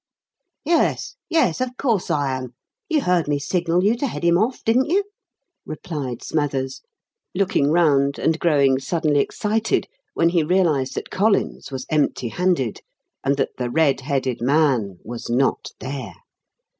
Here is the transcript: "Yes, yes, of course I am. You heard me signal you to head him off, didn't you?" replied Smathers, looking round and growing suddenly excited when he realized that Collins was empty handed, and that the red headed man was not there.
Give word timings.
"Yes, 0.65 1.15
yes, 1.29 1.61
of 1.61 1.77
course 1.77 2.09
I 2.09 2.35
am. 2.35 2.55
You 2.89 3.01
heard 3.01 3.27
me 3.27 3.37
signal 3.37 3.83
you 3.83 3.95
to 3.97 4.07
head 4.07 4.23
him 4.23 4.35
off, 4.35 4.63
didn't 4.63 4.89
you?" 4.89 5.03
replied 5.63 6.23
Smathers, 6.23 6.81
looking 7.35 7.69
round 7.69 8.17
and 8.17 8.39
growing 8.39 8.79
suddenly 8.79 9.19
excited 9.19 9.87
when 10.15 10.29
he 10.29 10.41
realized 10.41 10.95
that 10.95 11.11
Collins 11.11 11.69
was 11.71 11.85
empty 11.91 12.29
handed, 12.29 12.81
and 13.23 13.37
that 13.37 13.51
the 13.59 13.69
red 13.69 14.01
headed 14.01 14.41
man 14.41 14.97
was 15.03 15.29
not 15.29 15.69
there. 15.79 16.15